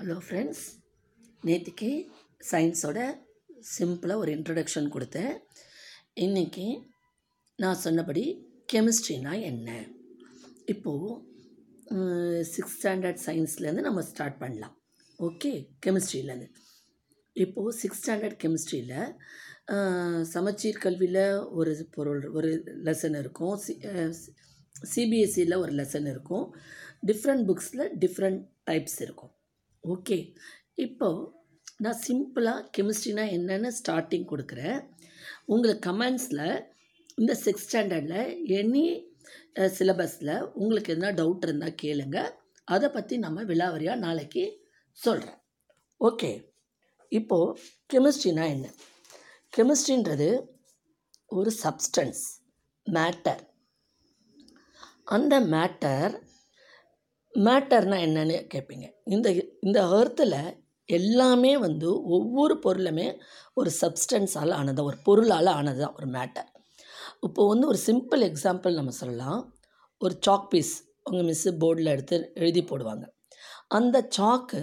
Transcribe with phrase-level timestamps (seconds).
[0.00, 0.62] Hello friends
[1.46, 1.88] நேற்றுக்கு
[2.50, 2.98] சயின்ஸோட
[3.72, 5.32] சிம்பிளாக ஒரு இன்ட்ரடக்ஷன் கொடுத்தேன்.
[6.24, 6.64] இன்றைக்கி
[7.62, 8.22] நான் சொன்னபடி
[8.72, 9.68] கெமிஸ்ட்ரினா என்ன?
[10.72, 14.74] இப்போது சிக்ஸ்த் ஸ்டாண்டர்ட் சயின்ஸ்லேருந்து நம்ம ஸ்டார்ட் பண்ணலாம்.
[15.18, 15.52] ஓகே
[15.86, 16.48] கெமிஸ்ட்ரியிலேருந்து
[17.44, 21.24] இப்போது சிக்ஸ்த் ஸ்டாண்டர்ட் கெமிஸ்ட்ரியில் சமச்சீர் கல்வியில்
[21.58, 22.52] ஒரு பொருள் ஒரு
[22.88, 23.56] லெசன் இருக்கும்.
[23.66, 23.76] சி
[24.94, 26.46] சிபிஎஸ்சியில் ஒரு லெசன் இருக்கும்.
[27.10, 28.40] டிஃப்ரெண்ட் புக்ஸில் டிஃப்ரெண்ட்
[28.70, 29.34] டைப்ஸ் இருக்கும்.
[29.88, 30.36] ஓகே.
[30.74, 31.32] இப்போது
[31.76, 34.88] நான் சிம்பிளாக கெமிஸ்ட்ரினா என்னென்னு ஸ்டார்டிங் கொடுக்குறேன்.
[35.44, 36.66] உங்களுக்கு கமெண்ட்ஸில்
[37.14, 39.08] இந்த சிக்ஸ்த் ஸ்டாண்டர்டில் எனி
[39.54, 42.30] சிலபஸில் உங்களுக்கு எதனா டவுட் இருந்தால் கேளுங்க.
[42.64, 45.38] அதை பற்றி நம்ம விலாவரியாக நாளைக்கு சொல்கிறேன்
[46.00, 46.48] ஓகே.
[47.08, 47.60] இப்போது
[47.92, 48.72] கெமிஸ்ட்ரினா என்ன?
[49.56, 50.46] கெமிஸ்ட்ரின்றது
[51.26, 52.22] ஒரு சப்ஸ்டன்ஸ்
[52.90, 53.48] மேட்டர்
[55.04, 56.22] அந்த மேட்டர்
[57.34, 58.86] மேட்டர்னால் என்னன்னு கேட்பீங்க.
[59.04, 59.28] இந்த
[59.60, 63.20] இந்த அர்த்தில் எல்லாமே வந்து ஒவ்வொரு பொருளுமே
[63.54, 66.48] ஒரு சப்ஸ்டன்ஸால் ஆனது ஒரு பொருளால் ஆனது தான் ஒரு மேட்டர்
[67.20, 69.54] இப்போ வந்து ஒரு சிம்பிள் எக்ஸாம்பிள் நம்ம சொல்லலாம்.
[69.98, 73.04] ஒரு சாக் பீஸ் உங்கள் மிஸ்ஸு போர்டில் எடுத்து எழுதி போடுவாங்க.
[73.68, 74.62] அந்த சாக்கு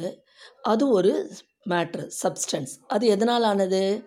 [0.62, 1.30] அது ஒரு
[1.70, 4.04] மேட்ரு சப்ஸ்டன்ஸ் அது எதனால் ஆனது?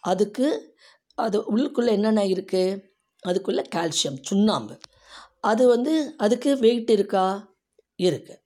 [0.00, 0.76] அதுக்கு
[1.14, 2.82] அது உள்ளுக்குள்ளே என்னென்ன இருக்குது
[3.22, 4.78] அதுக்குள்ளே கால்சியம் சுண்ணாம்பு.
[5.40, 7.49] அது வந்து அதுக்கு வெயிட் இருக்கா?
[8.02, 8.38] இருக்குது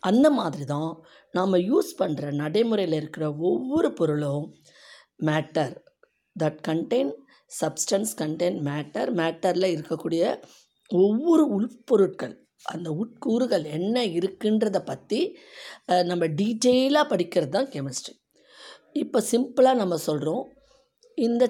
[0.00, 0.90] அந்த மாதிரி தான்
[1.34, 4.46] நாம் யூஸ் பண்ணுற நடைமுறையில் இருக்கிற ஒவ்வொரு பொருளும்
[5.24, 5.74] matter
[6.36, 7.12] that contain
[7.50, 10.24] substance contain matter மேட்டரில் இருக்கக்கூடிய
[10.90, 15.20] ஒவ்வொரு உட்பொருட்கள் அந்த உட்கூறுகள் என்ன இருக்குன்றதை பற்றி
[16.04, 18.14] நம்ம டீட்டெயிலாக படிக்கிறது தான் கெமிஸ்ட்ரி
[18.92, 20.44] இப்போ சிம்பிளாக நம்ம சொல்கிறோம்
[21.18, 21.44] இந்த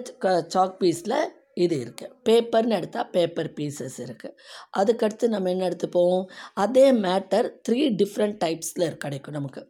[0.49, 1.19] சாக் பீஸில்
[1.65, 4.37] இது இருக்குது பேப்பர்னு எடுத்தால் பேப்பர் பீசஸ் இருக்குது
[4.79, 6.23] அதுக்கடுத்து நம்ம என்ன எடுத்துப்போம்?
[6.65, 9.63] அதே மேட்டர் த்ரீ டிஃப்ரெண்ட் டைப்ஸில் கிடைக்கும் நமக்கு.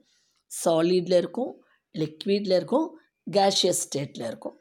[0.50, 1.52] சாலிடில் இருக்கும்
[1.94, 2.88] லிக்விடில் இருக்கும்
[3.26, 4.56] கேஷியஸ் ஸ்டேட்டில் இருக்கும்.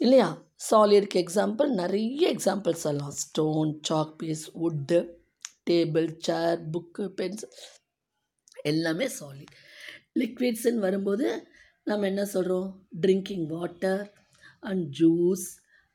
[0.00, 0.28] இல்லையா?
[0.70, 3.16] சாலிடுக்கு எக்ஸாம்பிள் நிறைய எக்ஸாம்பிள் சொல்லலாம்.
[3.24, 4.98] Stone chalk piece wood
[5.70, 7.56] table chair book pencil
[8.62, 9.54] எல்லாமே சாலிட்
[10.20, 11.26] லிக்விட்ஸுன்னு வரும்போது
[11.84, 12.68] நம்ம என்ன சொல்கிறோம்
[13.00, 14.02] drinking water
[14.60, 15.44] and juice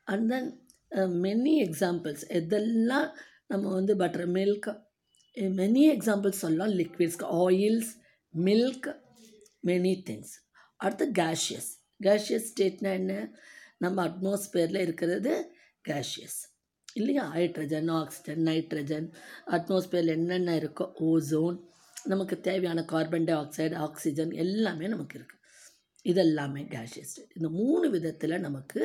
[0.08, 0.50] and then
[0.96, 3.10] many examples எதெல்லாம்
[3.48, 4.70] நம்ம வந்து பட்டர் மில்க்
[5.60, 6.74] மெனி எக்ஸாம்பிள்ஸ் சொல்லலாம்.
[6.80, 7.92] லிக்விட்ஸ்க்கு ஆயில்ஸ்
[8.34, 8.90] மில்க்
[9.66, 10.34] மெனி திங்ஸ்
[10.76, 11.70] அடுத்து கேஷியஸ்
[12.04, 13.14] கேஷியஸ் ஸ்டேட்னா என்ன?
[13.78, 15.34] நம்ம அட்மாஸ்பியரில் இருக்கிறது
[15.90, 16.40] கேஷியஸ்
[16.94, 17.24] இல்லையா?
[17.36, 19.08] ஹைட்ரஜன் ஆக்சிஜன் நைட்ரஜன்
[19.48, 20.86] அட்மாஸ்பியரில் என்னென்ன இருக்கோ?
[21.10, 21.58] ஓசோன்
[22.04, 25.42] நமக்கு தேவையான கார்பன் டை ஆக்சைடு ஆக்சிஜன் எல்லாமே நமக்கு இருக்குது
[26.06, 28.82] இதெல்லாமே கேஷியஸ் இந்த மூணு விதத்தில் நமக்கு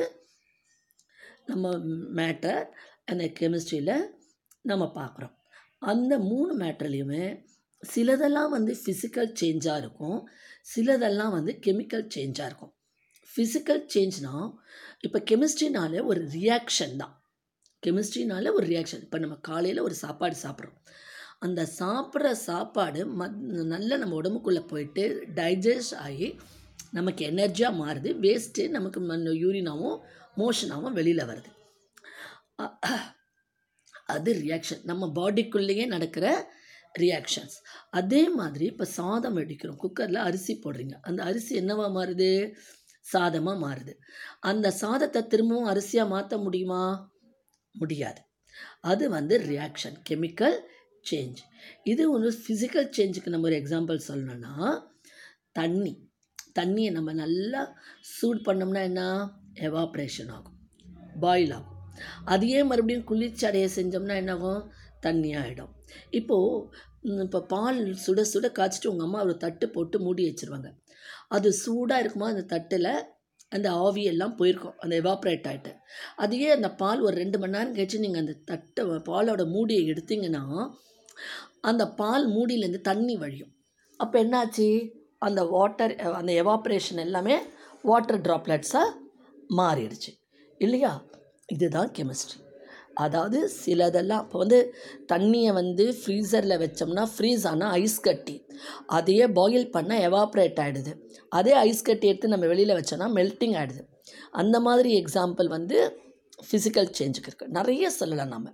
[1.51, 1.71] நம்ம
[2.19, 2.63] மேட்டர்
[3.11, 3.95] அந்த கெமிஸ்ட்ரியில்
[4.69, 5.35] நம்ம பார்க்குறோம்.
[5.91, 7.25] அந்த மூணு மேட்டர்லேயுமே
[7.83, 10.19] சிலதெல்லாம் வந்து ஃபிசிக்கல் சேஞ்சாக இருக்கும்.
[10.73, 12.73] சிலதெல்லாம் வந்து கெமிக்கல் சேஞ்சாக இருக்கும்.
[13.31, 14.49] ஃபிசிக்கல் சேஞ்ச்னால்
[14.99, 17.13] இப்போ கெமிஸ்ட்ரினாலே ஒரு ரியாக்ஷன் தான்.
[17.83, 20.79] கெமிஸ்ட்ரினால ஒரு ரியாக்ஷன் இப்போ நம்ம காலையில் ஒரு சாப்பாடு சாப்பிட்றோம்.
[21.45, 23.37] அந்த சாப்பிட்ற சாப்பாடு மத்
[23.73, 25.03] நல்ல நம்ம உடம்புக்குள்ளே போயிட்டு
[25.35, 26.27] டைஜஸ்ட் ஆகி
[26.91, 28.09] நமக்கு எனர்ஜியாக மாறுது.
[28.25, 28.99] வேஸ்ட்டு நமக்கு
[29.43, 29.97] யூரினாவும்
[30.37, 31.51] மோஷனாகவும் வெளியில் வருது.
[34.05, 36.25] அது ரியாக்ஷன் நம்ம பாடிக்குள்ளேயே நடக்கிற
[36.99, 37.57] ரியாக்ஷன்ஸ்
[37.89, 39.79] அதே மாதிரி இப்போ சாதம் வெடிக்கிறோம்.
[39.83, 40.95] குக்கரில் அரிசி போடுறீங்க.
[41.01, 42.53] அந்த அரிசி என்னவாக மாறுது?
[43.01, 43.93] சாதமாக மாறுது.
[44.39, 47.11] அந்த சாதத்தை திரும்பவும் அரிசியாக மாற்ற முடியுமா?
[47.71, 48.21] முடியாது.
[48.81, 50.57] அது வந்து ரியாக்ஷன் கெமிக்கல்
[51.11, 51.39] சேஞ்ச்
[51.83, 54.53] இது ஒன்று ஃபிசிக்கல் சேஞ்சுக்கு நம்ம ஒரு எக்ஸாம்பிள் சொல்லணும்னா
[55.51, 55.93] தண்ணி.
[56.59, 57.61] தண்ணியை நம்ம நல்லா
[58.15, 59.03] சூட் பண்ணோம்னா என்ன?
[59.67, 60.57] எவாப்ரேஷன் ஆகும்.
[61.23, 61.77] பாயில் ஆகும்.
[62.33, 64.61] அதையே மறுபடியும் குளிர்ச்சி அடைய செஞ்சோம்னா என்னாகும்?
[65.05, 65.73] தண்ணி ஆகிடும்
[66.19, 70.69] இப்போது இப்போ பால் சுட சுட காய்ச்சிட்டு உங்கள் அம்மா ஒரு தட்டு போட்டு மூடி வச்சுருவாங்க.
[71.35, 72.91] அது சூடாக இருக்குமோ அந்த தட்டில்
[73.55, 74.75] அந்த ஆவியெல்லாம் போயிருக்கும்.
[74.83, 75.71] அந்த எவாப்ரேட் ஆகிட்டு
[76.23, 80.43] அதையே அந்த பால் ஒரு ரெண்டு மணி நேரம் கழிச்சு நீங்கள் அந்த தட்டை பாலோட மூடியை எடுத்திங்கன்னா
[81.69, 83.53] அந்த பால் மூடியிலேருந்து தண்ணி வழியும்.
[83.99, 84.67] அப்போ என்னாச்சு?
[85.21, 87.35] அந்த வாட்டர் அந்த எவாப்ரேஷன் எல்லாமே
[87.85, 88.95] வாட்டர் ட்ராப்லெட்ஸாக
[89.57, 90.11] மாறிடுச்சு.
[90.61, 90.91] இல்லையா?
[91.49, 92.39] இதுதான் கெமிஸ்ட்ரி
[92.97, 94.57] அதாவது சிலதெல்லாம் இப்போ வந்து
[95.11, 98.35] தண்ணியை வந்து ஃப்ரீசரில் வச்சோம்னா ஃப்ரீஸ் ஆனால் ஐஸ் கட்டி
[98.87, 100.93] அதையே பாயில் பண்ணால் எவாப்ரேட் ஆகிடுது
[101.29, 103.83] அதே ஐஸ் கட்டி எடுத்து நம்ம வெளியில் வச்சோன்னா மெல்ட்டிங் ஆகிடுது
[104.31, 105.77] அந்த மாதிரி எக்ஸாம்பிள் வந்து
[106.47, 108.53] ஃபிசிக்கல் சேஞ்சுக்கு இருக்குது நிறைய சொல்லலாம் நம்ம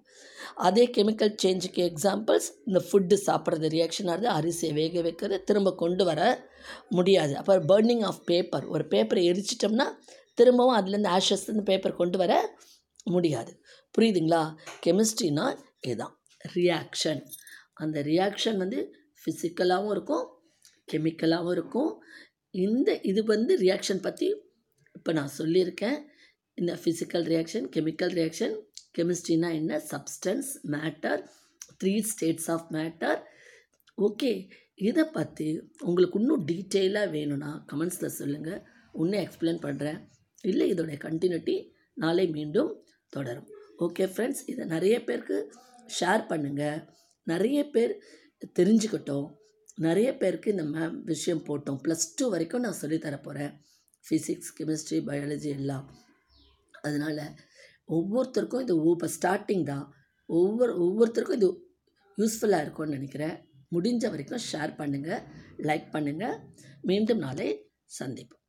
[0.67, 6.21] அதே கெமிக்கல் சேஞ்சுக்கு எக்ஸாம்பிள்ஸ் இந்த ஃபுட்டு சாப்பிட்றது ரியாக்ஷன் ஆகுது அரிசியை வேக வைக்கிறது திரும்ப கொண்டு வர
[6.89, 7.33] முடியாது.
[7.35, 9.87] அப்புறம் பர்னிங் ஆஃப் பேப்பர் ஒரு பேப்பரை எரிச்சிட்டோம்னா
[10.33, 12.33] திரும்பவும் அதுலேருந்து ஆஷஸ்லேருந்து பேப்பர் கொண்டு வர
[13.15, 13.51] முடியாது.
[13.97, 14.43] புரியுதுங்களா?
[14.85, 15.45] கெமிஸ்ட்ரினா
[15.81, 16.15] இதுதான்
[16.55, 17.21] ரியாக்ஷன்
[17.73, 18.79] அந்த ரியாக்ஷன் வந்து
[19.21, 20.25] ஃபிசிக்கலாகவும் இருக்கும்
[20.91, 21.91] கெமிக்கலாகவும் இருக்கும்.
[22.51, 24.27] இந்த இது வந்து ரியாக்ஷன் பற்றி
[24.97, 25.97] இப்போ நான் சொல்லியிருக்கேன்.
[26.55, 28.55] இந்த ஃபிசிக்கல் ரியாக்ஷன் கெமிக்கல் ரியாக்ஷன்
[28.97, 29.81] கெமிஸ்ட்ரினா என்ன?
[29.91, 31.21] Substance matter
[31.83, 33.19] three states of matter
[33.97, 34.31] okay
[34.75, 35.47] இதை பற்றி
[35.79, 38.61] உங்களுக்கு இன்னும் டீட்டெயிலாக வேணும்னா கமெண்ட்ஸில் சொல்லுங்கள்
[38.93, 39.99] இன்னும் எக்ஸ்பிளைன் பண்ணுறேன்
[40.41, 41.55] இல்லை இதோடைய கண்டினியூட்டி
[41.93, 42.71] நாளை மீண்டும்
[43.09, 43.47] தொடரும்.
[43.79, 45.37] ஓகே ஃப்ரெண்ட்ஸ் இதை நிறைய பேருக்கு
[45.99, 46.79] ஷேர் பண்ணுங்கள்
[47.23, 47.93] நிறைய பேர்
[48.59, 49.27] தெரிஞ்சுக்கிட்டோம்.
[49.75, 51.79] நிறைய பேருக்கு இந்த மேம் விஷயம் போட்டோம்.
[51.85, 53.53] ப்ளஸ் டூ வரைக்கும் நான் சொல்லித்தர போகிறேன்
[54.05, 55.85] ஃபிசிக்ஸ் கெமிஸ்ட்ரி பயாலஜி எல்லாம்.
[56.87, 57.23] அதனால்
[57.95, 59.85] ஒவ்வொருத்தருக்கும் இது இப்போ ஸ்டார்டிங் தான்.
[60.29, 61.49] ஒவ்வொரு ஒவ்வொருத்தருக்கும் இது
[62.17, 63.35] யூஸ்ஃபுல்லாக இருக்கும்னு நினைக்கிறேன்.
[63.75, 65.21] முடிஞ்ச வரைக்கும் ஷேர் பண்ணுங்கள்
[65.69, 66.35] லைக் பண்ணுங்கள்
[66.89, 67.47] மீண்டும் நாளை
[67.99, 68.44] சந்திப்போம்.